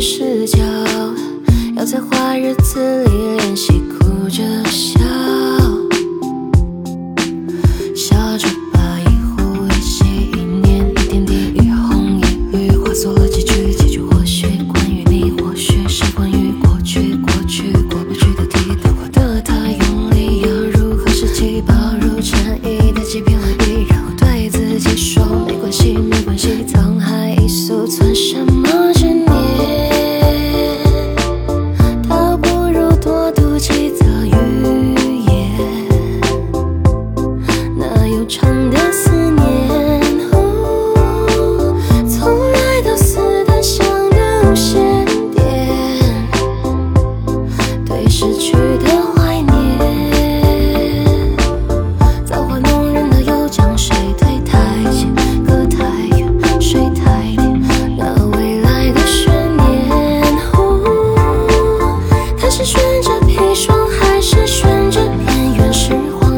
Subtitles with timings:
[0.00, 0.58] 视角
[1.76, 4.98] 要在坏日子里练习哭着笑，
[7.94, 9.04] 笑着把一
[9.36, 25.94] 呼一吸一念一点滴一红一绿化作了几句几句，或许关于你，或许是关于过去，过去过不去的题，但活得太用力，要如何拾起薄如蝉翼的几片回忆，然后对自己说没关系，
[38.10, 39.38] 悠长的思念。
[40.32, 41.76] 哦，
[42.08, 43.86] 从来都死得像
[44.42, 45.40] 无线电，
[47.86, 51.36] 对失去的怀念，
[52.24, 54.58] 造化弄人的又将谁推太
[54.90, 55.14] 前，
[55.46, 55.84] 隔太
[56.18, 56.28] 远，
[56.60, 57.62] 睡太甜，
[57.96, 60.36] 那未来的悬念。
[60.54, 60.58] 哦，
[62.36, 66.29] 他是选择砒霜，还是选择边缘释怀？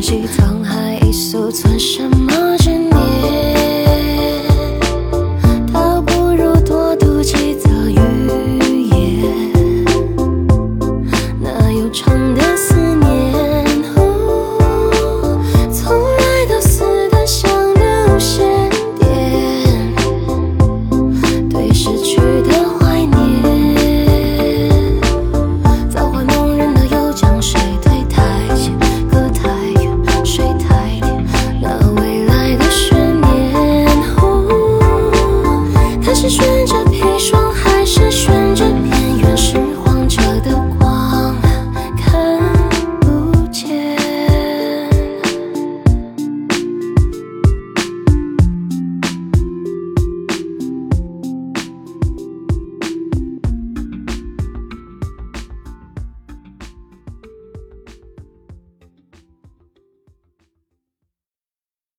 [0.00, 0.49] 洗澡